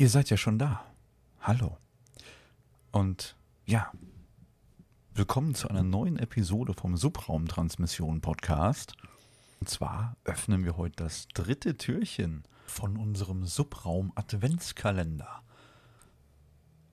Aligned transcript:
Ihr 0.00 0.08
seid 0.08 0.30
ja 0.30 0.36
schon 0.36 0.60
da. 0.60 0.84
Hallo. 1.40 1.76
Und 2.92 3.34
ja, 3.66 3.90
willkommen 5.12 5.56
zu 5.56 5.66
einer 5.66 5.82
neuen 5.82 6.20
Episode 6.20 6.72
vom 6.72 6.96
Subraumtransmission 6.96 8.20
Podcast. 8.20 8.92
Und 9.58 9.68
zwar 9.68 10.16
öffnen 10.22 10.64
wir 10.64 10.76
heute 10.76 11.02
das 11.02 11.26
dritte 11.34 11.76
Türchen 11.76 12.44
von 12.64 12.96
unserem 12.96 13.44
Subraum 13.44 14.12
Adventskalender. 14.14 15.42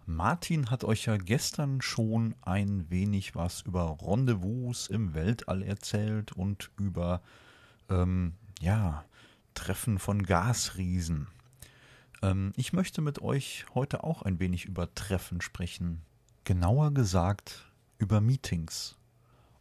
Martin 0.08 0.72
hat 0.72 0.84
euch 0.84 1.06
ja 1.06 1.18
gestern 1.18 1.84
schon 1.84 2.34
ein 2.42 2.90
wenig 2.90 3.36
was 3.36 3.62
über 3.62 4.00
Rendezvous 4.02 4.88
im 4.88 5.14
Weltall 5.14 5.62
erzählt 5.62 6.32
und 6.32 6.72
über 6.80 7.22
ähm, 7.88 8.34
ja, 8.62 9.06
Treffen 9.54 10.00
von 10.00 10.24
Gasriesen. 10.24 11.28
Ähm, 12.22 12.54
ich 12.56 12.74
möchte 12.74 13.02
mit 13.02 13.22
euch 13.22 13.66
heute 13.74 14.04
auch 14.04 14.22
ein 14.22 14.40
wenig 14.40 14.66
über 14.66 14.94
Treffen 14.94 15.42
sprechen. 15.42 16.02
Genauer 16.44 16.94
gesagt 16.94 17.72
über 17.98 18.22
Meetings. 18.22 18.96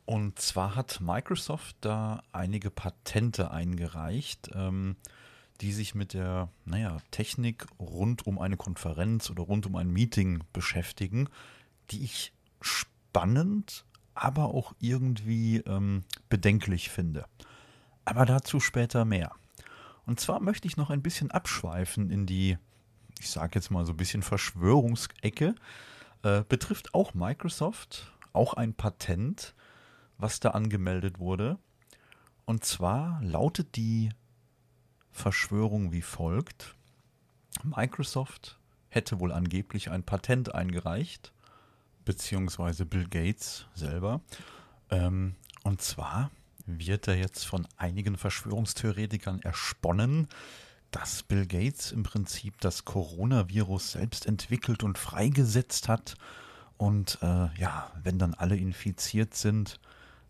Und 0.06 0.38
zwar 0.38 0.74
hat 0.74 1.00
Microsoft 1.00 1.76
da 1.80 2.22
einige 2.32 2.70
Patente 2.70 3.50
eingereicht, 3.50 4.50
ähm, 4.54 4.96
die 5.60 5.72
sich 5.72 5.94
mit 5.94 6.12
der 6.12 6.50
naja, 6.64 6.98
Technik 7.10 7.66
rund 7.78 8.26
um 8.26 8.38
eine 8.38 8.56
Konferenz 8.56 9.30
oder 9.30 9.44
rund 9.44 9.66
um 9.66 9.76
ein 9.76 9.90
Meeting 9.90 10.42
beschäftigen, 10.52 11.28
die 11.90 12.02
ich 12.04 12.32
spannend, 12.60 13.84
aber 14.14 14.46
auch 14.46 14.74
irgendwie 14.80 15.58
ähm, 15.58 16.04
bedenklich 16.28 16.90
finde. 16.90 17.26
Aber 18.04 18.26
dazu 18.26 18.60
später 18.60 19.04
mehr. 19.04 19.32
Und 20.06 20.20
zwar 20.20 20.40
möchte 20.40 20.68
ich 20.68 20.76
noch 20.76 20.90
ein 20.90 21.02
bisschen 21.02 21.30
abschweifen 21.30 22.10
in 22.10 22.26
die, 22.26 22.58
ich 23.18 23.30
sage 23.30 23.52
jetzt 23.54 23.70
mal 23.70 23.86
so 23.86 23.92
ein 23.92 23.96
bisschen 23.96 24.22
Verschwörungsecke. 24.22 25.54
Äh, 26.22 26.42
betrifft 26.48 26.94
auch 26.94 27.14
Microsoft, 27.14 28.12
auch 28.32 28.54
ein 28.54 28.74
Patent, 28.74 29.54
was 30.18 30.40
da 30.40 30.50
angemeldet 30.50 31.18
wurde. 31.18 31.58
Und 32.44 32.64
zwar 32.64 33.22
lautet 33.22 33.76
die 33.76 34.10
Verschwörung 35.12 35.92
wie 35.92 36.02
folgt. 36.02 36.74
Microsoft 37.62 38.58
hätte 38.88 39.20
wohl 39.20 39.32
angeblich 39.32 39.90
ein 39.90 40.02
Patent 40.02 40.54
eingereicht, 40.54 41.32
beziehungsweise 42.04 42.84
Bill 42.84 43.08
Gates 43.08 43.66
selber. 43.74 44.20
Ähm, 44.90 45.36
und 45.62 45.80
zwar 45.80 46.30
wird 46.66 47.08
er 47.08 47.16
jetzt 47.16 47.44
von 47.44 47.66
einigen 47.76 48.16
Verschwörungstheoretikern 48.16 49.40
ersponnen, 49.42 50.28
dass 50.90 51.22
Bill 51.22 51.46
Gates 51.46 51.92
im 51.92 52.02
Prinzip 52.04 52.60
das 52.60 52.84
Coronavirus 52.84 53.92
selbst 53.92 54.26
entwickelt 54.26 54.82
und 54.82 54.96
freigesetzt 54.96 55.88
hat. 55.88 56.16
Und 56.76 57.18
äh, 57.22 57.48
ja, 57.58 57.90
wenn 58.02 58.18
dann 58.18 58.34
alle 58.34 58.56
infiziert 58.56 59.34
sind, 59.34 59.80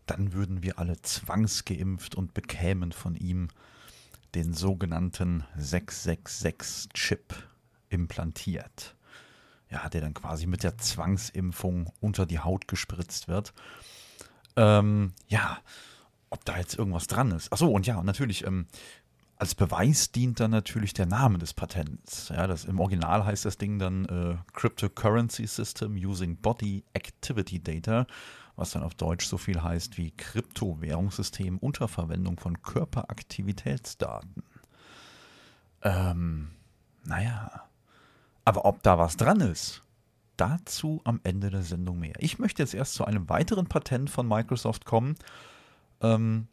dann 0.06 0.32
würden 0.32 0.62
wir 0.62 0.78
alle 0.78 1.00
zwangsgeimpft 1.02 2.14
und 2.14 2.34
bekämen 2.34 2.92
von 2.92 3.14
ihm 3.14 3.48
den 4.34 4.52
sogenannten 4.52 5.44
666-Chip 5.58 7.34
implantiert. 7.88 8.96
Ja, 9.70 9.88
der 9.88 10.02
dann 10.02 10.14
quasi 10.14 10.46
mit 10.46 10.62
der 10.62 10.78
Zwangsimpfung 10.78 11.92
unter 12.00 12.26
die 12.26 12.38
Haut 12.40 12.68
gespritzt 12.68 13.28
wird. 13.28 13.52
Ähm, 14.56 15.12
ja, 15.26 15.58
ob 16.34 16.44
da 16.44 16.58
jetzt 16.58 16.76
irgendwas 16.76 17.06
dran 17.06 17.30
ist. 17.30 17.52
Achso, 17.52 17.68
und 17.68 17.86
ja, 17.86 18.02
natürlich, 18.02 18.44
ähm, 18.44 18.66
als 19.36 19.54
Beweis 19.54 20.10
dient 20.10 20.40
dann 20.40 20.50
natürlich 20.50 20.92
der 20.92 21.06
Name 21.06 21.38
des 21.38 21.54
Patents. 21.54 22.28
Ja, 22.28 22.48
das, 22.48 22.64
Im 22.64 22.80
Original 22.80 23.24
heißt 23.24 23.44
das 23.44 23.56
Ding 23.56 23.78
dann 23.78 24.04
äh, 24.06 24.36
Cryptocurrency 24.52 25.46
System 25.46 25.94
Using 25.94 26.36
Body 26.36 26.84
Activity 26.92 27.62
Data, 27.62 28.06
was 28.56 28.72
dann 28.72 28.82
auf 28.82 28.94
Deutsch 28.94 29.26
so 29.26 29.38
viel 29.38 29.62
heißt 29.62 29.96
wie 29.96 30.10
Kryptowährungssystem 30.10 31.58
unter 31.58 31.86
Verwendung 31.86 32.38
von 32.38 32.60
Körperaktivitätsdaten. 32.62 34.42
Ähm, 35.82 36.50
naja. 37.04 37.68
Aber 38.44 38.64
ob 38.64 38.82
da 38.82 38.98
was 38.98 39.16
dran 39.16 39.40
ist, 39.40 39.82
dazu 40.36 41.00
am 41.04 41.20
Ende 41.22 41.50
der 41.50 41.62
Sendung 41.62 42.00
mehr. 42.00 42.14
Ich 42.18 42.40
möchte 42.40 42.62
jetzt 42.62 42.74
erst 42.74 42.94
zu 42.94 43.04
einem 43.04 43.28
weiteren 43.28 43.66
Patent 43.66 44.10
von 44.10 44.26
Microsoft 44.26 44.84
kommen 44.84 45.14
ähm, 46.04 46.48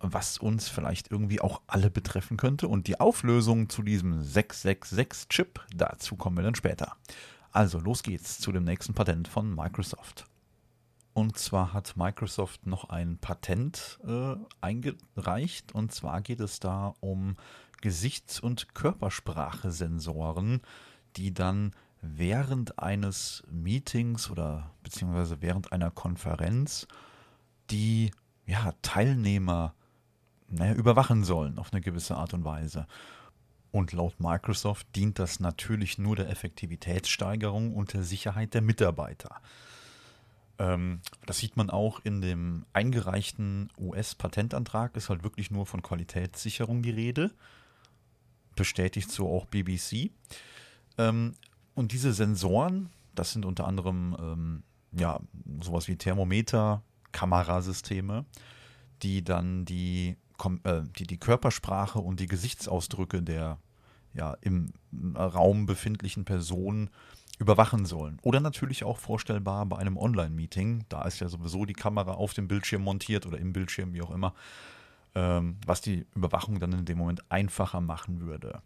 was 0.00 0.38
uns 0.38 0.68
vielleicht 0.68 1.10
irgendwie 1.10 1.40
auch 1.40 1.60
alle 1.66 1.90
betreffen 1.90 2.36
könnte. 2.36 2.68
Und 2.68 2.86
die 2.86 3.00
Auflösung 3.00 3.68
zu 3.68 3.82
diesem 3.82 4.22
666-Chip, 4.22 5.60
dazu 5.74 6.16
kommen 6.16 6.36
wir 6.36 6.44
dann 6.44 6.54
später. 6.54 6.96
Also 7.52 7.78
los 7.80 8.02
geht's 8.02 8.38
zu 8.38 8.52
dem 8.52 8.64
nächsten 8.64 8.94
Patent 8.94 9.28
von 9.28 9.54
Microsoft. 9.54 10.26
Und 11.14 11.36
zwar 11.36 11.72
hat 11.72 11.96
Microsoft 11.96 12.66
noch 12.66 12.90
ein 12.90 13.18
Patent 13.18 13.98
äh, 14.06 14.36
eingereicht. 14.60 15.74
Und 15.74 15.92
zwar 15.92 16.20
geht 16.20 16.38
es 16.40 16.60
da 16.60 16.94
um 17.00 17.36
Gesichts- 17.80 18.38
und 18.38 18.74
Körpersprache-Sensoren, 18.74 20.60
die 21.16 21.34
dann 21.34 21.72
während 22.00 22.78
eines 22.78 23.42
Meetings 23.50 24.30
oder 24.30 24.70
beziehungsweise 24.84 25.42
während 25.42 25.72
einer 25.72 25.90
Konferenz 25.90 26.86
die 27.70 28.12
ja, 28.48 28.72
Teilnehmer 28.80 29.74
naja, 30.48 30.72
überwachen 30.72 31.22
sollen 31.22 31.58
auf 31.58 31.72
eine 31.72 31.82
gewisse 31.82 32.16
Art 32.16 32.32
und 32.32 32.44
Weise. 32.44 32.86
Und 33.70 33.92
laut 33.92 34.18
Microsoft 34.18 34.86
dient 34.96 35.18
das 35.18 35.38
natürlich 35.38 35.98
nur 35.98 36.16
der 36.16 36.30
Effektivitätssteigerung 36.30 37.74
und 37.74 37.92
der 37.92 38.02
Sicherheit 38.02 38.54
der 38.54 38.62
Mitarbeiter. 38.62 39.42
Ähm, 40.58 41.00
das 41.26 41.38
sieht 41.38 41.58
man 41.58 41.68
auch 41.68 42.00
in 42.04 42.22
dem 42.22 42.64
eingereichten 42.72 43.70
US-Patentantrag, 43.78 44.96
ist 44.96 45.10
halt 45.10 45.22
wirklich 45.22 45.50
nur 45.50 45.66
von 45.66 45.82
Qualitätssicherung 45.82 46.80
die 46.82 46.90
Rede. 46.90 47.30
Bestätigt 48.56 49.10
so 49.10 49.28
auch 49.28 49.44
BBC. 49.44 50.10
Ähm, 50.96 51.34
und 51.74 51.92
diese 51.92 52.14
Sensoren, 52.14 52.88
das 53.14 53.32
sind 53.32 53.44
unter 53.44 53.66
anderem 53.66 54.16
ähm, 54.18 54.62
ja, 54.92 55.20
sowas 55.60 55.86
wie 55.88 55.96
Thermometer, 55.96 56.82
Kamerasysteme, 57.18 58.24
die 59.02 59.24
dann 59.24 59.64
die, 59.64 60.16
äh, 60.62 60.82
die, 60.96 61.06
die 61.06 61.18
Körpersprache 61.18 61.98
und 61.98 62.20
die 62.20 62.28
Gesichtsausdrücke 62.28 63.22
der 63.22 63.58
ja, 64.14 64.36
im 64.40 64.72
Raum 65.16 65.66
befindlichen 65.66 66.24
Personen 66.24 66.90
überwachen 67.40 67.86
sollen. 67.86 68.18
Oder 68.22 68.38
natürlich 68.38 68.84
auch 68.84 68.98
vorstellbar 68.98 69.66
bei 69.66 69.78
einem 69.78 69.96
Online-Meeting. 69.96 70.84
Da 70.88 71.02
ist 71.02 71.18
ja 71.18 71.28
sowieso 71.28 71.64
die 71.64 71.74
Kamera 71.74 72.12
auf 72.12 72.34
dem 72.34 72.46
Bildschirm 72.46 72.82
montiert 72.82 73.26
oder 73.26 73.38
im 73.38 73.52
Bildschirm, 73.52 73.94
wie 73.94 74.02
auch 74.02 74.12
immer, 74.12 74.32
ähm, 75.16 75.56
was 75.66 75.80
die 75.80 76.06
Überwachung 76.14 76.60
dann 76.60 76.72
in 76.72 76.84
dem 76.84 76.98
Moment 76.98 77.22
einfacher 77.32 77.80
machen 77.80 78.20
würde. 78.20 78.62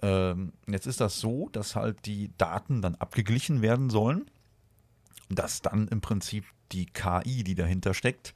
Ähm, 0.00 0.54
jetzt 0.66 0.86
ist 0.86 1.00
das 1.00 1.20
so, 1.20 1.50
dass 1.50 1.76
halt 1.76 2.06
die 2.06 2.32
Daten 2.38 2.80
dann 2.80 2.94
abgeglichen 2.94 3.60
werden 3.60 3.90
sollen, 3.90 4.30
dass 5.34 5.62
dann 5.62 5.88
im 5.88 6.00
Prinzip 6.00 6.44
die 6.72 6.86
KI, 6.86 7.44
die 7.44 7.54
dahinter 7.54 7.94
steckt, 7.94 8.34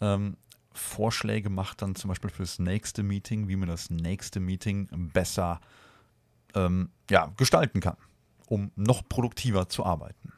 ähm, 0.00 0.36
Vorschläge 0.72 1.50
macht 1.50 1.82
dann 1.82 1.94
zum 1.94 2.08
Beispiel 2.08 2.30
fürs 2.30 2.58
nächste 2.58 3.02
Meeting, 3.02 3.48
wie 3.48 3.56
man 3.56 3.68
das 3.68 3.90
nächste 3.90 4.40
Meeting 4.40 4.88
besser 5.12 5.60
ähm, 6.54 6.90
ja, 7.10 7.32
gestalten 7.36 7.80
kann, 7.80 7.96
um 8.46 8.70
noch 8.76 9.08
produktiver 9.08 9.68
zu 9.68 9.84
arbeiten. 9.84 10.32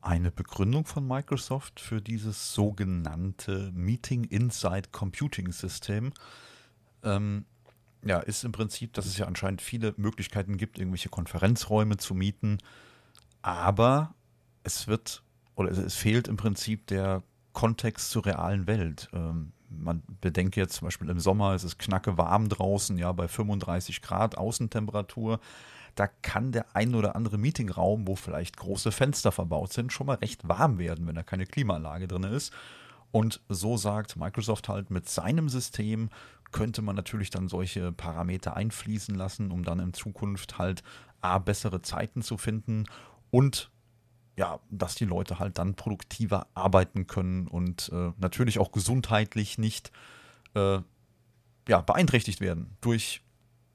Eine 0.00 0.30
Begründung 0.30 0.86
von 0.86 1.06
Microsoft 1.06 1.80
für 1.80 2.00
dieses 2.00 2.54
sogenannte 2.54 3.70
Meeting 3.74 4.24
Inside 4.24 4.88
Computing 4.92 5.52
System 5.52 6.12
ähm, 7.02 7.44
ja, 8.02 8.20
ist 8.20 8.44
im 8.44 8.52
Prinzip, 8.52 8.94
dass 8.94 9.06
es 9.06 9.18
ja 9.18 9.26
anscheinend 9.26 9.60
viele 9.60 9.92
Möglichkeiten 9.96 10.56
gibt, 10.56 10.78
irgendwelche 10.78 11.10
Konferenzräume 11.10 11.98
zu 11.98 12.14
mieten, 12.14 12.58
aber 13.42 14.14
es 14.62 14.88
wird 14.88 15.22
oder 15.54 15.70
es, 15.70 15.94
fehlt 15.94 16.28
im 16.28 16.36
Prinzip 16.36 16.86
der 16.86 17.22
Kontext 17.52 18.10
zur 18.10 18.26
realen 18.26 18.66
Welt. 18.66 19.08
Ähm, 19.12 19.52
man 19.68 20.02
bedenkt 20.20 20.56
jetzt 20.56 20.74
zum 20.74 20.86
Beispiel 20.86 21.08
im 21.10 21.20
Sommer, 21.20 21.54
es 21.54 21.64
ist 21.64 21.78
knacke 21.78 22.18
warm 22.18 22.48
draußen, 22.48 22.98
ja, 22.98 23.12
bei 23.12 23.28
35 23.28 24.02
Grad 24.02 24.36
Außentemperatur. 24.36 25.40
Da 25.94 26.06
kann 26.06 26.52
der 26.52 26.74
ein 26.74 26.94
oder 26.94 27.16
andere 27.16 27.38
Meetingraum, 27.38 28.06
wo 28.06 28.16
vielleicht 28.16 28.56
große 28.56 28.92
Fenster 28.92 29.32
verbaut 29.32 29.72
sind, 29.72 29.92
schon 29.92 30.06
mal 30.06 30.16
recht 30.16 30.48
warm 30.48 30.78
werden, 30.78 31.06
wenn 31.06 31.14
da 31.14 31.22
keine 31.22 31.46
Klimaanlage 31.46 32.08
drin 32.08 32.24
ist. 32.24 32.52
Und 33.12 33.40
so 33.48 33.76
sagt 33.76 34.16
Microsoft 34.16 34.68
halt, 34.68 34.90
mit 34.90 35.08
seinem 35.08 35.48
System 35.48 36.10
könnte 36.52 36.82
man 36.82 36.96
natürlich 36.96 37.30
dann 37.30 37.48
solche 37.48 37.92
Parameter 37.92 38.56
einfließen 38.56 39.14
lassen, 39.14 39.50
um 39.50 39.64
dann 39.64 39.80
in 39.80 39.92
Zukunft 39.92 40.58
halt 40.58 40.82
A, 41.20 41.38
bessere 41.38 41.82
Zeiten 41.82 42.22
zu 42.22 42.38
finden 42.38 42.86
und 43.30 43.70
ja, 44.36 44.60
dass 44.70 44.94
die 44.94 45.04
Leute 45.04 45.38
halt 45.38 45.58
dann 45.58 45.74
produktiver 45.74 46.46
arbeiten 46.54 47.06
können 47.06 47.46
und 47.46 47.90
äh, 47.92 48.12
natürlich 48.18 48.58
auch 48.58 48.72
gesundheitlich 48.72 49.58
nicht 49.58 49.92
äh, 50.54 50.78
ja, 51.68 51.80
beeinträchtigt 51.82 52.40
werden 52.40 52.76
durch 52.80 53.22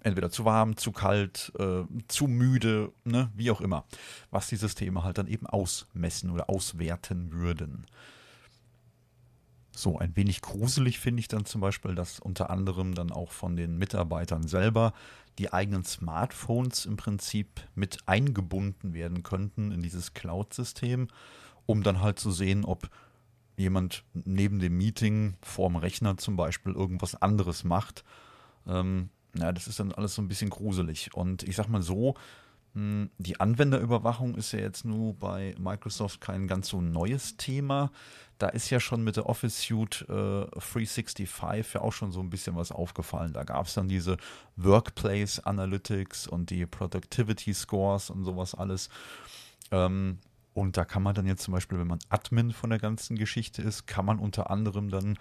entweder 0.01 0.29
zu 0.29 0.45
warm, 0.45 0.77
zu 0.77 0.91
kalt, 0.91 1.51
äh, 1.57 1.83
zu 2.07 2.27
müde, 2.27 2.91
ne, 3.03 3.31
wie 3.35 3.51
auch 3.51 3.61
immer, 3.61 3.85
was 4.29 4.47
die 4.47 4.55
Systeme 4.55 5.03
halt 5.03 5.17
dann 5.17 5.27
eben 5.27 5.47
ausmessen 5.47 6.29
oder 6.29 6.49
auswerten 6.49 7.31
würden. 7.31 7.85
So, 9.75 9.99
ein 9.99 10.15
wenig 10.15 10.41
gruselig 10.41 10.99
finde 10.99 11.19
ich 11.19 11.27
dann 11.27 11.43
zum 11.43 11.59
Beispiel, 11.59 11.95
dass 11.95 12.19
unter 12.19 12.49
anderem 12.49 12.95
dann 12.95 13.11
auch 13.11 13.31
von 13.31 13.57
den 13.57 13.77
Mitarbeitern 13.77 14.47
selber 14.47 14.93
die 15.37 15.51
eigenen 15.51 15.83
Smartphones 15.83 16.85
im 16.85 16.95
Prinzip 16.95 17.61
mit 17.75 17.97
eingebunden 18.05 18.93
werden 18.93 19.21
könnten 19.21 19.73
in 19.73 19.81
dieses 19.81 20.13
Cloud-System, 20.13 21.09
um 21.65 21.83
dann 21.83 22.01
halt 22.01 22.19
zu 22.19 22.31
sehen, 22.31 22.63
ob 22.63 22.89
jemand 23.57 24.05
neben 24.13 24.59
dem 24.59 24.77
Meeting 24.77 25.35
vorm 25.41 25.75
Rechner 25.75 26.15
zum 26.15 26.37
Beispiel 26.37 26.71
irgendwas 26.71 27.21
anderes 27.21 27.65
macht. 27.65 28.05
Ähm, 28.65 29.09
ja, 29.37 29.51
das 29.51 29.67
ist 29.67 29.81
dann 29.81 29.91
alles 29.91 30.15
so 30.15 30.21
ein 30.21 30.29
bisschen 30.29 30.51
gruselig. 30.51 31.13
Und 31.13 31.43
ich 31.43 31.57
sag 31.57 31.67
mal 31.67 31.81
so, 31.81 32.15
die 32.75 33.39
Anwenderüberwachung 33.39 34.35
ist 34.35 34.51
ja 34.51 34.59
jetzt 34.59 34.83
nur 34.83 35.13
bei 35.13 35.55
Microsoft 35.57 36.19
kein 36.19 36.45
ganz 36.45 36.67
so 36.67 36.81
neues 36.81 37.37
Thema. 37.37 37.89
Da 38.37 38.49
ist 38.49 38.69
ja 38.69 38.81
schon 38.81 39.01
mit 39.01 39.15
der 39.15 39.27
Office 39.27 39.61
Suite 39.61 40.01
äh, 40.09 40.45
365 40.51 41.29
ja 41.73 41.81
auch 41.81 41.93
schon 41.93 42.11
so 42.11 42.19
ein 42.19 42.29
bisschen 42.29 42.57
was 42.57 42.73
aufgefallen. 42.73 43.31
Da 43.31 43.45
gab 43.45 43.67
es 43.67 43.75
dann 43.75 43.87
diese 43.87 44.17
Workplace 44.57 45.39
Analytics 45.39 46.27
und 46.27 46.49
die 46.49 46.65
Productivity 46.65 47.53
Scores 47.53 48.09
und 48.09 48.25
sowas 48.25 48.53
alles. 48.53 48.89
Ähm, 49.71 50.19
und 50.53 50.75
da 50.75 50.83
kann 50.83 51.01
man 51.01 51.15
dann 51.15 51.27
jetzt 51.27 51.43
zum 51.43 51.53
Beispiel, 51.53 51.79
wenn 51.79 51.87
man 51.87 51.99
Admin 52.09 52.51
von 52.51 52.71
der 52.71 52.79
ganzen 52.79 53.15
Geschichte 53.15 53.61
ist, 53.61 53.87
kann 53.87 54.05
man 54.05 54.19
unter 54.19 54.49
anderem 54.49 54.89
dann 54.89 55.17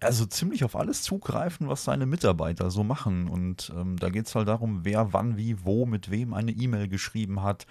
also 0.00 0.26
ziemlich 0.26 0.64
auf 0.64 0.76
alles 0.76 1.02
zugreifen, 1.02 1.68
was 1.68 1.84
seine 1.84 2.06
Mitarbeiter 2.06 2.70
so 2.70 2.84
machen. 2.84 3.28
Und 3.28 3.72
ähm, 3.76 3.96
da 3.98 4.10
geht 4.10 4.26
es 4.26 4.34
halt 4.34 4.48
darum, 4.48 4.84
wer 4.84 5.12
wann, 5.12 5.36
wie, 5.36 5.64
wo, 5.64 5.86
mit 5.86 6.10
wem 6.10 6.34
eine 6.34 6.52
E-Mail 6.52 6.88
geschrieben 6.88 7.42
hat, 7.42 7.66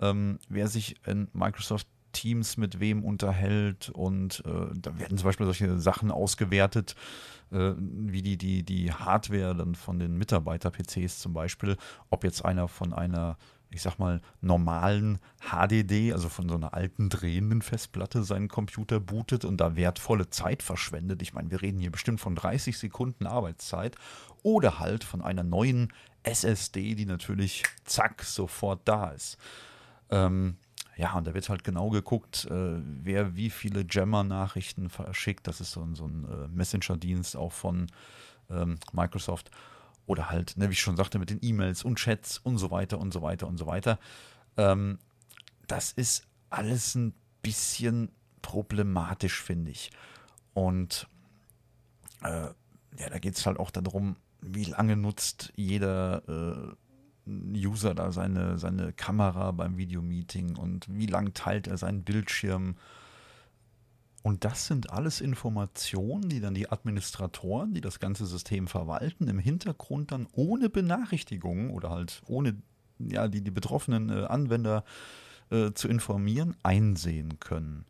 ähm, 0.00 0.38
wer 0.48 0.68
sich 0.68 0.96
in 1.06 1.28
Microsoft 1.32 1.86
Teams 2.14 2.56
mit 2.56 2.80
wem 2.80 3.04
unterhält 3.04 3.90
und 3.90 4.42
äh, 4.46 4.74
da 4.74 4.98
werden 4.98 5.18
zum 5.18 5.26
Beispiel 5.26 5.46
solche 5.46 5.78
Sachen 5.78 6.10
ausgewertet, 6.10 6.94
äh, 7.50 7.72
wie 7.76 8.22
die, 8.22 8.38
die, 8.38 8.62
die 8.62 8.92
Hardware 8.92 9.54
dann 9.54 9.74
von 9.74 9.98
den 9.98 10.16
Mitarbeiter-PCs 10.16 11.18
zum 11.18 11.34
Beispiel, 11.34 11.76
ob 12.08 12.24
jetzt 12.24 12.44
einer 12.44 12.68
von 12.68 12.94
einer 12.94 13.36
ich 13.74 13.82
sag 13.82 13.98
mal, 13.98 14.20
normalen 14.40 15.18
HDD, 15.40 16.12
also 16.12 16.28
von 16.28 16.48
so 16.48 16.54
einer 16.54 16.74
alten 16.74 17.08
drehenden 17.08 17.60
Festplatte, 17.60 18.22
seinen 18.22 18.48
Computer 18.48 19.00
bootet 19.00 19.44
und 19.44 19.58
da 19.58 19.76
wertvolle 19.76 20.30
Zeit 20.30 20.62
verschwendet. 20.62 21.22
Ich 21.22 21.34
meine, 21.34 21.50
wir 21.50 21.60
reden 21.60 21.80
hier 21.80 21.90
bestimmt 21.90 22.20
von 22.20 22.34
30 22.34 22.78
Sekunden 22.78 23.26
Arbeitszeit 23.26 23.96
oder 24.42 24.78
halt 24.78 25.04
von 25.04 25.22
einer 25.22 25.42
neuen 25.42 25.92
SSD, 26.22 26.94
die 26.94 27.06
natürlich 27.06 27.64
zack 27.84 28.22
sofort 28.22 28.80
da 28.84 29.10
ist. 29.10 29.38
Ähm, 30.10 30.56
ja, 30.96 31.14
und 31.14 31.26
da 31.26 31.34
wird 31.34 31.48
halt 31.48 31.64
genau 31.64 31.90
geguckt, 31.90 32.46
äh, 32.50 32.80
wer 33.02 33.34
wie 33.34 33.50
viele 33.50 33.84
Jammer-Nachrichten 33.88 34.88
verschickt. 34.88 35.46
Das 35.46 35.60
ist 35.60 35.72
so, 35.72 35.86
so 35.94 36.06
ein 36.06 36.24
äh, 36.24 36.48
Messenger-Dienst 36.48 37.36
auch 37.36 37.52
von 37.52 37.88
ähm, 38.50 38.78
Microsoft. 38.92 39.50
Oder 40.06 40.30
halt, 40.30 40.56
ne, 40.56 40.68
wie 40.68 40.72
ich 40.72 40.80
schon 40.80 40.96
sagte, 40.96 41.18
mit 41.18 41.30
den 41.30 41.38
E-Mails 41.40 41.82
und 41.82 41.98
Chats 41.98 42.38
und 42.38 42.58
so 42.58 42.70
weiter 42.70 42.98
und 42.98 43.12
so 43.12 43.22
weiter 43.22 43.46
und 43.46 43.56
so 43.56 43.66
weiter. 43.66 43.98
Ähm, 44.56 44.98
das 45.66 45.92
ist 45.92 46.26
alles 46.50 46.94
ein 46.94 47.14
bisschen 47.42 48.10
problematisch, 48.42 49.42
finde 49.42 49.70
ich. 49.70 49.90
Und 50.52 51.08
äh, 52.22 52.48
ja, 52.98 53.10
da 53.10 53.18
geht 53.18 53.36
es 53.36 53.46
halt 53.46 53.58
auch 53.58 53.70
darum, 53.70 54.16
wie 54.40 54.64
lange 54.64 54.96
nutzt 54.96 55.52
jeder 55.56 56.22
äh, 56.28 56.74
User 57.26 57.94
da 57.94 58.12
seine, 58.12 58.58
seine 58.58 58.92
Kamera 58.92 59.50
beim 59.52 59.76
Videomeeting 59.78 60.56
und 60.56 60.86
wie 60.90 61.06
lang 61.06 61.32
teilt 61.32 61.66
er 61.66 61.78
seinen 61.78 62.04
Bildschirm 62.04 62.76
und 64.24 64.46
das 64.46 64.66
sind 64.66 64.88
alles 64.88 65.20
Informationen, 65.20 66.30
die 66.30 66.40
dann 66.40 66.54
die 66.54 66.72
Administratoren, 66.72 67.74
die 67.74 67.82
das 67.82 67.98
ganze 67.98 68.24
System 68.24 68.68
verwalten, 68.68 69.28
im 69.28 69.38
Hintergrund 69.38 70.12
dann 70.12 70.26
ohne 70.32 70.70
Benachrichtigungen 70.70 71.68
oder 71.68 71.90
halt 71.90 72.22
ohne 72.26 72.56
ja, 72.98 73.28
die, 73.28 73.42
die 73.42 73.50
betroffenen 73.50 74.08
äh, 74.08 74.24
Anwender 74.24 74.82
äh, 75.50 75.72
zu 75.72 75.88
informieren, 75.88 76.56
einsehen 76.62 77.38
können. 77.38 77.84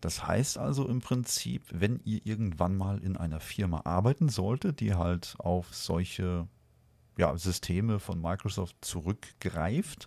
Das 0.00 0.24
heißt 0.24 0.56
also 0.56 0.86
im 0.86 1.00
Prinzip, 1.00 1.64
wenn 1.72 1.98
ihr 2.04 2.24
irgendwann 2.24 2.76
mal 2.76 2.98
in 3.02 3.16
einer 3.16 3.40
Firma 3.40 3.80
arbeiten 3.86 4.28
solltet, 4.28 4.78
die 4.78 4.94
halt 4.94 5.34
auf 5.38 5.74
solche 5.74 6.46
ja, 7.18 7.36
Systeme 7.36 7.98
von 7.98 8.22
Microsoft 8.22 8.76
zurückgreift, 8.82 10.06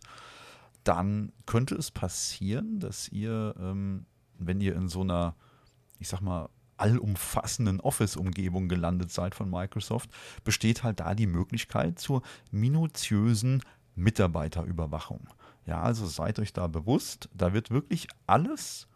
dann 0.85 1.33
könnte 1.45 1.75
es 1.75 1.91
passieren, 1.91 2.79
dass 2.79 3.09
ihr, 3.09 3.56
ähm, 3.59 4.06
wenn 4.38 4.61
ihr 4.61 4.77
in 4.77 4.88
so 4.88 5.01
einer 5.01 5.35
ich 5.99 6.07
sag 6.07 6.21
mal, 6.21 6.49
allumfassenden 6.77 7.79
Office-Umgebung 7.81 8.69
gelandet 8.69 9.11
seid 9.11 9.35
von 9.35 9.49
Microsoft, 9.49 10.09
besteht 10.43 10.83
halt 10.83 11.01
da 11.01 11.13
die 11.13 11.27
Möglichkeit 11.27 11.99
zur 11.99 12.21
minutiösen 12.51 13.61
Mitarbeiterüberwachung. 13.95 15.27
Ja, 15.65 15.81
also 15.81 16.07
seid 16.07 16.39
euch 16.39 16.53
da 16.53 16.68
bewusst, 16.68 17.29
da 17.33 17.53
wird 17.53 17.69
wirklich 17.69 18.07
alles 18.27 18.87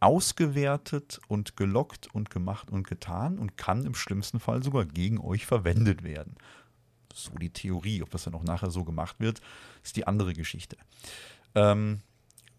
ausgewertet 0.00 1.20
und 1.28 1.56
gelockt 1.56 2.12
und 2.14 2.30
gemacht 2.30 2.70
und 2.70 2.86
getan 2.86 3.38
und 3.38 3.56
kann 3.56 3.84
im 3.84 3.94
schlimmsten 3.94 4.40
Fall 4.40 4.62
sogar 4.62 4.84
gegen 4.84 5.18
euch 5.18 5.46
verwendet 5.46 6.02
werden. 6.02 6.36
So 7.12 7.32
die 7.32 7.50
Theorie, 7.50 8.02
ob 8.02 8.10
das 8.10 8.24
dann 8.24 8.34
auch 8.34 8.44
nachher 8.44 8.70
so 8.70 8.84
gemacht 8.84 9.16
wird, 9.18 9.40
ist 9.82 9.96
die 9.96 10.06
andere 10.06 10.34
Geschichte. 10.34 10.76
Ähm, 11.54 12.02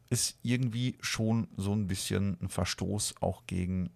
ist 0.10 0.38
irgendwie 0.42 0.98
schon 1.02 1.48
so 1.58 1.74
ein 1.74 1.88
bisschen 1.88 2.38
ein 2.42 2.50
Verstoß 2.50 3.16
auch 3.22 3.46
gegen 3.46 3.90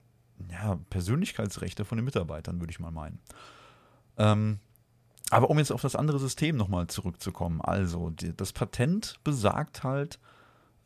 ja, 0.52 0.80
Persönlichkeitsrechte 0.90 1.86
von 1.86 1.98
den 1.98 2.06
Mitarbeitern, 2.06 2.60
würde 2.60 2.72
ich 2.72 2.80
mal 2.80 2.92
meinen. 2.92 3.20
Ähm, 4.18 4.60
aber 5.30 5.50
um 5.50 5.58
jetzt 5.58 5.72
auf 5.72 5.82
das 5.82 5.96
andere 5.96 6.20
System 6.20 6.58
nochmal 6.58 6.88
zurückzukommen, 6.88 7.62
also 7.62 8.12
die, 8.12 8.36
das 8.36 8.54
Patent 8.54 9.20
besagt 9.24 9.84
halt, 9.84 10.20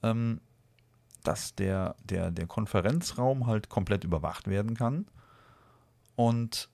ähm, 0.03 0.39
dass 1.23 1.55
der, 1.55 1.95
der, 2.05 2.31
der 2.31 2.47
Konferenzraum 2.47 3.47
halt 3.47 3.67
komplett 3.67 4.05
überwacht 4.05 4.47
werden 4.47 4.75
kann 4.75 5.07
und 6.15 6.69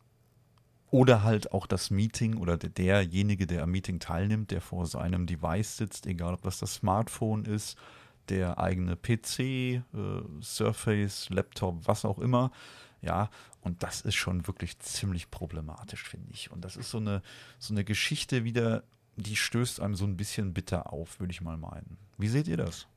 oder 0.92 1.24
halt 1.24 1.52
auch 1.54 1.66
das 1.66 1.90
Meeting 1.90 2.38
oder 2.38 2.56
der, 2.56 2.70
derjenige, 2.70 3.48
der 3.48 3.64
am 3.64 3.72
Meeting 3.72 4.00
teilnimmt, 4.00 4.52
der 4.52 4.62
vor 4.62 4.86
seinem 4.86 5.26
Device 5.26 5.78
sitzt, 5.78 6.06
egal 6.06 6.36
ob 6.36 6.44
das 6.44 6.60
das 6.60 6.76
Smartphone 6.76 7.46
ist, 7.46 7.76
der 8.30 8.58
eigene 8.60 8.96
PC, 8.96 9.40
äh, 9.40 9.82
Surface, 10.42 11.30
Laptop, 11.30 11.88
was 11.88 12.06
auch 12.06 12.20
immer. 12.20 12.52
Ja, 13.02 13.30
und 13.62 13.84
das 13.84 14.02
ist 14.02 14.16
schon 14.16 14.48
wirklich 14.48 14.80
ziemlich 14.80 15.30
problematisch, 15.30 16.04
finde 16.04 16.32
ich. 16.32 16.52
Und 16.52 16.64
das 16.64 16.78
ist 16.78 16.90
so 16.90 16.98
eine, 16.98 17.22
so 17.60 17.74
eine 17.74 17.84
Geschichte 17.84 18.44
wieder, 18.44 18.84
die 19.16 19.36
stößt 19.36 19.80
einem 19.80 19.96
so 19.96 20.06
ein 20.06 20.18
bisschen 20.18 20.54
bitter 20.54 20.92
auf, 20.92 21.20
würde 21.20 21.32
ich 21.32 21.42
mal 21.42 21.58
meinen. 21.58 21.98
Wie 22.18 22.30
seht 22.30 22.48
ihr 22.48 22.58
das? 22.58 22.88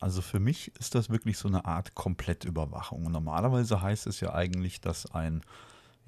Also 0.00 0.22
für 0.22 0.40
mich 0.40 0.74
ist 0.78 0.94
das 0.94 1.10
wirklich 1.10 1.36
so 1.36 1.46
eine 1.46 1.66
Art 1.66 1.94
Komplettüberwachung. 1.94 3.04
Und 3.04 3.12
normalerweise 3.12 3.82
heißt 3.82 4.06
es 4.06 4.20
ja 4.20 4.32
eigentlich, 4.32 4.80
dass 4.80 5.10
ein 5.12 5.42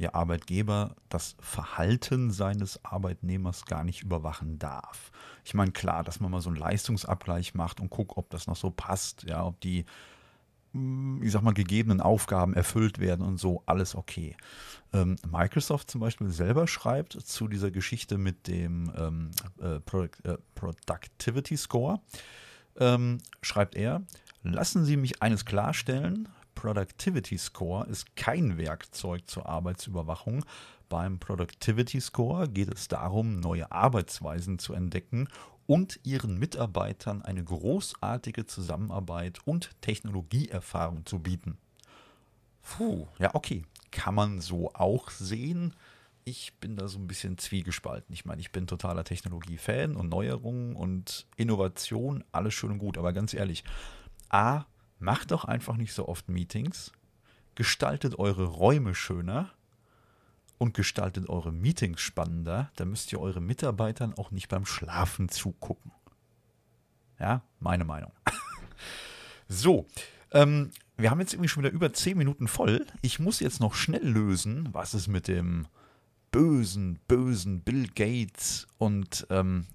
Ihr 0.02 0.16
Arbeitgeber 0.16 0.97
das 1.09 1.37
Verhalten 1.38 2.32
seines 2.32 2.85
Arbeitnehmers 2.85 3.66
gar 3.66 3.85
nicht 3.85 4.02
überwachen 4.02 4.59
darf. 4.59 5.12
Ich 5.44 5.54
meine, 5.54 5.71
klar, 5.71 6.02
dass 6.02 6.18
man 6.18 6.32
mal 6.32 6.40
so 6.40 6.50
einen 6.50 6.59
Leistungsabgleich 6.59 7.54
macht 7.54 7.80
und 7.80 7.90
guckt, 7.90 8.16
ob 8.16 8.28
das 8.30 8.49
noch 8.49 8.56
so 8.56 8.71
passt, 8.71 9.23
ja, 9.23 9.44
ob 9.44 9.61
die, 9.61 9.85
hm, 10.73 11.23
ich 11.23 11.30
sag 11.30 11.42
mal, 11.42 11.54
gegebenen 11.54 12.00
Aufgaben 12.00 12.52
erfüllt 12.52 12.99
werden 12.99 13.25
und 13.25 13.38
so, 13.38 13.62
alles 13.64 13.94
okay. 13.94 14.37
Ähm, 14.92 15.14
Microsoft 15.25 15.88
zum 15.88 16.00
Beispiel 16.00 16.30
selber 16.30 16.66
schreibt 16.66 17.12
zu 17.12 17.47
dieser 17.47 17.71
Geschichte 17.71 18.18
mit 18.18 18.49
dem 18.49 18.92
ähm, 18.97 19.30
äh, 19.61 19.78
Product, 19.78 20.18
äh, 20.25 20.37
Productivity 20.56 21.56
Score, 21.56 22.00
ähm, 22.76 23.18
schreibt 23.40 23.76
er, 23.76 24.02
lassen 24.42 24.85
Sie 24.85 24.97
mich 24.97 25.23
eines 25.23 25.44
klarstellen, 25.44 26.28
Productivity 26.62 27.38
Score 27.38 27.88
ist 27.88 28.14
kein 28.14 28.57
Werkzeug 28.57 29.26
zur 29.26 29.47
Arbeitsüberwachung. 29.47 30.45
Beim 30.88 31.19
Productivity 31.19 32.00
Score 32.00 32.49
geht 32.49 32.73
es 32.73 32.87
darum, 32.87 33.40
neue 33.40 33.73
Arbeitsweisen 33.73 34.61
zu 34.61 34.73
entdecken 34.73 35.26
und 35.66 35.99
ihren 36.04 36.38
Mitarbeitern 36.38 37.23
eine 37.23 37.42
großartige 37.42 38.47
Zusammenarbeit 38.47 39.40
und 39.45 39.73
Technologieerfahrung 39.81 41.04
zu 41.04 41.19
bieten. 41.19 41.59
Puh, 42.62 43.09
ja, 43.19 43.35
okay. 43.35 43.64
Kann 43.90 44.14
man 44.14 44.40
so 44.40 44.73
auch 44.73 45.11
sehen. 45.11 45.75
Ich 46.23 46.54
bin 46.61 46.76
da 46.76 46.87
so 46.87 47.00
ein 47.00 47.09
bisschen 47.09 47.38
zwiegespalten. 47.38 48.12
Ich 48.14 48.25
meine, 48.25 48.40
ich 48.40 48.52
bin 48.52 48.69
totaler 48.69 49.02
Technologie-Fan 49.02 49.97
und 49.97 50.09
Neuerungen 50.09 50.76
und 50.76 51.26
Innovation, 51.35 52.23
alles 52.31 52.54
schön 52.54 52.71
und 52.71 52.78
gut. 52.78 52.99
Aber 52.99 53.12
ganz 53.12 53.35
ehrlich, 53.35 53.64
A, 54.28 54.64
Macht 55.02 55.32
doch 55.32 55.44
einfach 55.44 55.76
nicht 55.76 55.92
so 55.94 56.06
oft 56.06 56.28
Meetings, 56.28 56.92
gestaltet 57.56 58.21
eure 58.21 58.44
Räume 58.44 58.94
schöner 58.94 59.50
und 60.59 60.75
gestaltet 60.75 61.28
eure 61.28 61.50
Meetings 61.50 62.00
spannender, 62.00 62.71
dann 62.76 62.90
müsst 62.90 63.12
ihr 63.12 63.18
euren 63.21 63.44
Mitarbeitern 63.44 64.14
auch 64.14 64.30
nicht 64.30 64.49
beim 64.49 64.64
Schlafen 64.64 65.28
zugucken. 65.28 65.90
Ja, 67.18 67.42
meine 67.59 67.85
Meinung. 67.85 68.12
so, 69.49 69.88
ähm, 70.30 70.71
wir 70.97 71.11
haben 71.11 71.18
jetzt 71.18 71.32
irgendwie 71.32 71.49
schon 71.49 71.64
wieder 71.64 71.75
über 71.75 71.92
10 71.92 72.16
Minuten 72.16 72.47
voll. 72.47 72.87
Ich 73.00 73.18
muss 73.18 73.40
jetzt 73.40 73.59
noch 73.59 73.75
schnell 73.75 74.06
lösen, 74.06 74.68
was 74.71 74.94
es 74.94 75.09
mit 75.09 75.26
dem 75.26 75.66
bösen, 76.30 77.00
bösen 77.09 77.59
Bill 77.62 77.88
Gates 77.88 78.68
und 78.78 79.26
ähm, 79.30 79.66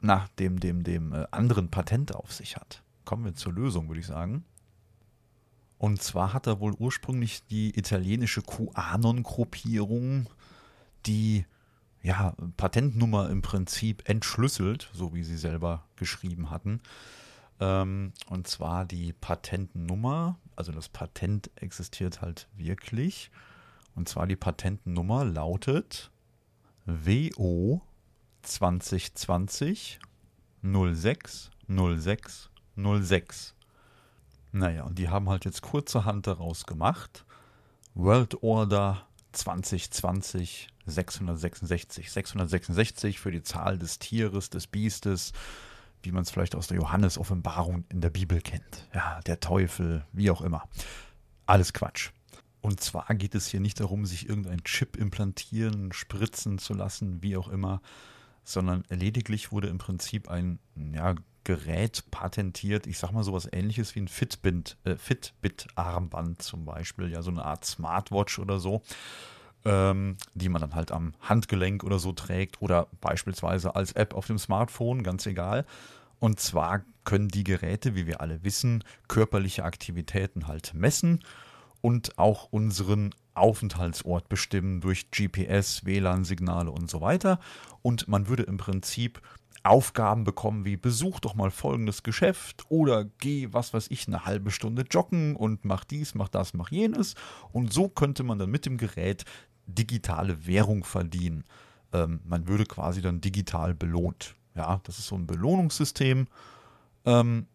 nach 0.00 0.28
dem, 0.28 0.60
dem, 0.60 0.82
dem 0.82 1.12
äh, 1.12 1.26
anderen 1.30 1.70
Patent 1.70 2.14
auf 2.14 2.32
sich 2.32 2.56
hat. 2.56 2.82
Kommen 3.06 3.24
wir 3.24 3.34
zur 3.34 3.54
Lösung, 3.54 3.88
würde 3.88 4.00
ich 4.00 4.06
sagen. 4.06 4.44
Und 5.78 6.02
zwar 6.02 6.34
hat 6.34 6.46
er 6.46 6.60
wohl 6.60 6.74
ursprünglich 6.74 7.46
die 7.46 7.78
italienische 7.78 8.42
QAnon-Gruppierung 8.42 10.28
die 11.06 11.46
ja, 12.02 12.34
Patentnummer 12.56 13.30
im 13.30 13.42
Prinzip 13.42 14.08
entschlüsselt, 14.08 14.90
so 14.92 15.14
wie 15.14 15.22
sie 15.22 15.36
selber 15.36 15.84
geschrieben 15.96 16.50
hatten. 16.50 16.80
Ähm, 17.60 18.12
und 18.28 18.46
zwar 18.46 18.84
die 18.84 19.12
Patentnummer, 19.12 20.38
also 20.56 20.72
das 20.72 20.88
Patent 20.88 21.50
existiert 21.56 22.22
halt 22.22 22.48
wirklich. 22.56 23.30
Und 23.94 24.08
zwar 24.08 24.26
die 24.26 24.36
Patentnummer 24.36 25.24
lautet 25.24 26.10
WO 26.86 27.82
2020 28.42 29.98
06 30.62 31.50
06 31.68 32.50
06. 32.76 33.54
Naja, 34.52 34.84
und 34.84 34.98
die 34.98 35.08
haben 35.08 35.28
halt 35.28 35.44
jetzt 35.44 35.62
kurzerhand 35.62 36.26
daraus 36.26 36.66
gemacht. 36.66 37.24
World 37.94 38.42
Order 38.42 39.06
2020 39.32 40.68
666. 40.86 42.12
666 42.12 43.18
für 43.18 43.32
die 43.32 43.42
Zahl 43.42 43.78
des 43.78 43.98
Tieres, 43.98 44.50
des 44.50 44.66
Biestes, 44.66 45.32
wie 46.02 46.12
man 46.12 46.22
es 46.22 46.30
vielleicht 46.30 46.54
aus 46.54 46.68
der 46.68 46.76
Johannes-Offenbarung 46.76 47.84
in 47.88 48.00
der 48.00 48.10
Bibel 48.10 48.40
kennt. 48.40 48.86
Ja, 48.94 49.20
der 49.26 49.40
Teufel, 49.40 50.04
wie 50.12 50.30
auch 50.30 50.40
immer. 50.40 50.68
Alles 51.46 51.72
Quatsch. 51.72 52.10
Und 52.60 52.80
zwar 52.80 53.06
geht 53.14 53.34
es 53.34 53.46
hier 53.46 53.60
nicht 53.60 53.80
darum, 53.80 54.06
sich 54.06 54.28
irgendein 54.28 54.64
Chip 54.64 54.96
implantieren, 54.96 55.92
spritzen 55.92 56.58
zu 56.58 56.74
lassen, 56.74 57.22
wie 57.22 57.36
auch 57.36 57.48
immer, 57.48 57.80
sondern 58.44 58.84
lediglich 58.88 59.52
wurde 59.52 59.68
im 59.68 59.78
Prinzip 59.78 60.28
ein 60.28 60.58
ja, 60.74 61.14
Gerät 61.46 62.02
patentiert, 62.10 62.88
ich 62.88 62.98
sag 62.98 63.12
mal 63.12 63.22
sowas 63.22 63.48
ähnliches 63.52 63.94
wie 63.94 64.00
ein 64.00 64.08
Fitbit, 64.08 64.76
äh, 64.82 64.96
Fitbit-Armband 64.96 66.42
zum 66.42 66.64
Beispiel, 66.64 67.08
ja, 67.08 67.22
so 67.22 67.30
eine 67.30 67.44
Art 67.44 67.64
Smartwatch 67.64 68.40
oder 68.40 68.58
so, 68.58 68.82
ähm, 69.64 70.16
die 70.34 70.48
man 70.48 70.60
dann 70.60 70.74
halt 70.74 70.90
am 70.90 71.14
Handgelenk 71.20 71.84
oder 71.84 72.00
so 72.00 72.10
trägt 72.10 72.60
oder 72.62 72.88
beispielsweise 73.00 73.76
als 73.76 73.92
App 73.92 74.14
auf 74.14 74.26
dem 74.26 74.38
Smartphone, 74.38 75.04
ganz 75.04 75.24
egal. 75.26 75.64
Und 76.18 76.40
zwar 76.40 76.82
können 77.04 77.28
die 77.28 77.44
Geräte, 77.44 77.94
wie 77.94 78.08
wir 78.08 78.20
alle 78.20 78.42
wissen, 78.42 78.82
körperliche 79.06 79.62
Aktivitäten 79.62 80.48
halt 80.48 80.74
messen 80.74 81.22
und 81.80 82.18
auch 82.18 82.48
unseren 82.50 83.14
Aufenthaltsort 83.34 84.28
bestimmen 84.28 84.80
durch 84.80 85.12
GPS, 85.12 85.84
WLAN-Signale 85.84 86.72
und 86.72 86.90
so 86.90 87.00
weiter. 87.00 87.38
Und 87.82 88.08
man 88.08 88.26
würde 88.26 88.42
im 88.42 88.56
Prinzip 88.56 89.22
Aufgaben 89.66 90.24
bekommen 90.24 90.64
wie 90.64 90.76
besuch 90.76 91.20
doch 91.20 91.34
mal 91.34 91.50
folgendes 91.50 92.02
Geschäft 92.02 92.64
oder 92.68 93.04
geh, 93.04 93.48
was 93.52 93.74
weiß 93.74 93.88
ich, 93.90 94.06
eine 94.06 94.24
halbe 94.24 94.50
Stunde 94.50 94.84
joggen 94.90 95.36
und 95.36 95.64
mach 95.64 95.84
dies, 95.84 96.14
mach 96.14 96.28
das, 96.28 96.54
mach 96.54 96.70
jenes. 96.70 97.14
Und 97.52 97.72
so 97.72 97.88
könnte 97.88 98.22
man 98.22 98.38
dann 98.38 98.50
mit 98.50 98.66
dem 98.66 98.76
Gerät 98.76 99.24
digitale 99.66 100.46
Währung 100.46 100.84
verdienen. 100.84 101.44
Ähm, 101.92 102.20
man 102.24 102.48
würde 102.48 102.64
quasi 102.64 103.02
dann 103.02 103.20
digital 103.20 103.74
belohnt. 103.74 104.34
Ja, 104.54 104.80
das 104.84 104.98
ist 104.98 105.08
so 105.08 105.16
ein 105.16 105.26
Belohnungssystem. 105.26 106.26
Ähm, 107.04 107.46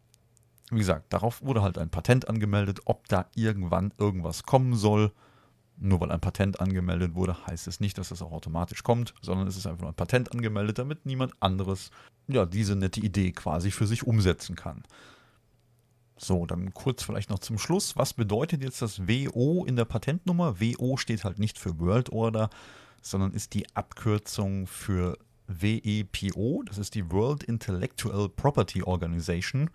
wie 0.69 0.77
gesagt, 0.77 1.11
darauf 1.11 1.41
wurde 1.41 1.61
halt 1.61 1.77
ein 1.77 1.89
Patent 1.89 2.29
angemeldet. 2.29 2.81
Ob 2.85 3.07
da 3.07 3.25
irgendwann 3.35 3.93
irgendwas 3.97 4.43
kommen 4.43 4.75
soll, 4.75 5.11
nur 5.77 5.99
weil 5.99 6.11
ein 6.11 6.21
Patent 6.21 6.59
angemeldet 6.59 7.15
wurde, 7.15 7.35
heißt 7.47 7.67
es 7.67 7.79
nicht, 7.79 7.97
dass 7.97 8.09
das 8.09 8.21
auch 8.21 8.31
automatisch 8.31 8.83
kommt, 8.83 9.13
sondern 9.21 9.47
es 9.47 9.57
ist 9.57 9.65
einfach 9.65 9.81
nur 9.81 9.91
ein 9.91 9.95
Patent 9.95 10.31
angemeldet, 10.31 10.79
damit 10.79 11.05
niemand 11.05 11.33
anderes 11.39 11.91
ja, 12.27 12.45
diese 12.45 12.75
nette 12.75 12.99
Idee 12.99 13.31
quasi 13.31 13.71
für 13.71 13.87
sich 13.87 14.05
umsetzen 14.05 14.55
kann. 14.55 14.83
So, 16.17 16.45
dann 16.45 16.73
kurz 16.73 17.01
vielleicht 17.01 17.31
noch 17.31 17.39
zum 17.39 17.57
Schluss. 17.57 17.97
Was 17.97 18.13
bedeutet 18.13 18.63
jetzt 18.63 18.81
das 18.81 19.07
WO 19.07 19.65
in 19.65 19.75
der 19.75 19.85
Patentnummer? 19.85 20.61
WO 20.61 20.97
steht 20.97 21.23
halt 21.23 21.39
nicht 21.39 21.57
für 21.57 21.79
World 21.79 22.11
Order, 22.11 22.51
sondern 23.01 23.31
ist 23.33 23.55
die 23.55 23.65
Abkürzung 23.75 24.67
für 24.67 25.17
WEPO. 25.47 26.63
Das 26.67 26.77
ist 26.77 26.93
die 26.93 27.11
World 27.11 27.43
Intellectual 27.43 28.29
Property 28.29 28.83
Organization. 28.83 29.71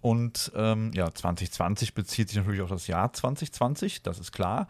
Und 0.00 0.52
ähm, 0.54 0.92
ja, 0.94 1.12
2020 1.12 1.94
bezieht 1.94 2.28
sich 2.28 2.36
natürlich 2.36 2.60
auf 2.60 2.70
das 2.70 2.86
Jahr 2.86 3.12
2020, 3.12 4.02
das 4.02 4.18
ist 4.18 4.32
klar. 4.32 4.68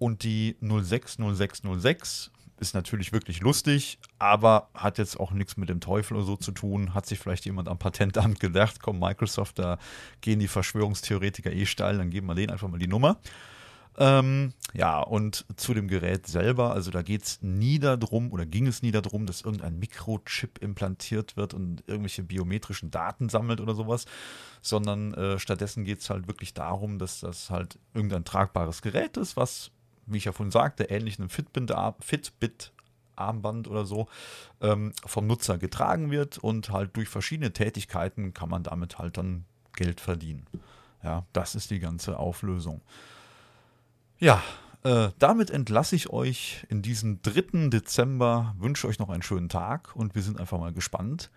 Und 0.00 0.22
die 0.22 0.56
060606 0.62 2.30
ist 2.58 2.74
natürlich 2.74 3.12
wirklich 3.12 3.40
lustig, 3.40 3.98
aber 4.18 4.70
hat 4.72 4.96
jetzt 4.96 5.20
auch 5.20 5.30
nichts 5.30 5.58
mit 5.58 5.68
dem 5.68 5.80
Teufel 5.80 6.16
oder 6.16 6.24
so 6.24 6.36
zu 6.36 6.52
tun. 6.52 6.94
Hat 6.94 7.04
sich 7.04 7.18
vielleicht 7.18 7.44
jemand 7.44 7.68
am 7.68 7.78
Patentamt 7.78 8.40
gedacht, 8.40 8.80
komm, 8.80 8.98
Microsoft, 8.98 9.58
da 9.58 9.78
gehen 10.22 10.40
die 10.40 10.48
Verschwörungstheoretiker 10.48 11.52
eh 11.52 11.66
steil, 11.66 11.98
dann 11.98 12.08
geben 12.08 12.28
wir 12.28 12.34
denen 12.34 12.50
einfach 12.50 12.68
mal 12.68 12.78
die 12.78 12.88
Nummer. 12.88 13.18
Ähm, 13.98 14.54
ja, 14.72 15.00
und 15.00 15.44
zu 15.56 15.74
dem 15.74 15.86
Gerät 15.86 16.26
selber, 16.26 16.72
also 16.72 16.90
da 16.90 17.02
geht 17.02 17.24
es 17.24 17.42
nie 17.42 17.78
darum 17.78 18.32
oder 18.32 18.46
ging 18.46 18.66
es 18.66 18.80
nie 18.80 18.92
darum, 18.92 19.26
dass 19.26 19.42
irgendein 19.42 19.78
Mikrochip 19.78 20.62
implantiert 20.62 21.36
wird 21.36 21.52
und 21.52 21.82
irgendwelche 21.86 22.22
biometrischen 22.22 22.90
Daten 22.90 23.28
sammelt 23.28 23.60
oder 23.60 23.74
sowas, 23.74 24.06
sondern 24.62 25.12
äh, 25.12 25.38
stattdessen 25.38 25.84
geht 25.84 26.00
es 26.00 26.08
halt 26.08 26.26
wirklich 26.26 26.54
darum, 26.54 26.98
dass 26.98 27.20
das 27.20 27.50
halt 27.50 27.78
irgendein 27.92 28.24
tragbares 28.24 28.80
Gerät 28.80 29.18
ist, 29.18 29.36
was 29.36 29.70
wie 30.06 30.18
ich 30.18 30.24
ja 30.24 30.32
vorhin 30.32 30.50
sagte, 30.50 30.84
ähnlich 30.84 31.18
einem 31.18 31.30
Fitbit, 31.30 32.72
Armband 33.16 33.68
oder 33.68 33.84
so, 33.84 34.08
ähm, 34.60 34.92
vom 35.04 35.26
Nutzer 35.26 35.58
getragen 35.58 36.10
wird 36.10 36.38
und 36.38 36.70
halt 36.70 36.96
durch 36.96 37.08
verschiedene 37.08 37.52
Tätigkeiten 37.52 38.34
kann 38.34 38.48
man 38.48 38.62
damit 38.62 38.98
halt 38.98 39.18
dann 39.18 39.44
Geld 39.74 40.00
verdienen. 40.00 40.46
Ja, 41.02 41.24
das 41.32 41.54
ist 41.54 41.70
die 41.70 41.78
ganze 41.78 42.18
Auflösung. 42.18 42.80
Ja, 44.18 44.42
äh, 44.82 45.10
damit 45.18 45.50
entlasse 45.50 45.96
ich 45.96 46.10
euch 46.10 46.66
in 46.68 46.82
diesen 46.82 47.22
3. 47.22 47.68
Dezember, 47.68 48.54
wünsche 48.58 48.86
euch 48.88 48.98
noch 48.98 49.10
einen 49.10 49.22
schönen 49.22 49.48
Tag 49.48 49.94
und 49.94 50.14
wir 50.14 50.22
sind 50.22 50.40
einfach 50.40 50.58
mal 50.58 50.72
gespannt, 50.72 51.30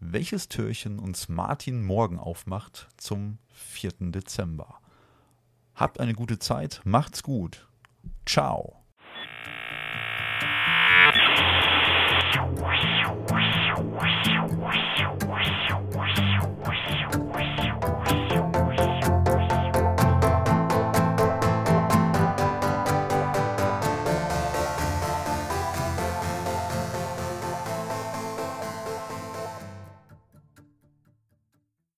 welches 0.00 0.48
Türchen 0.48 0.98
uns 0.98 1.28
Martin 1.28 1.82
morgen 1.84 2.18
aufmacht 2.18 2.88
zum 2.96 3.38
4. 3.52 4.10
Dezember. 4.10 4.80
Habt 5.74 6.00
eine 6.00 6.14
gute 6.14 6.38
Zeit, 6.38 6.80
macht's 6.84 7.22
gut. 7.22 7.68
Ciao. 8.26 8.81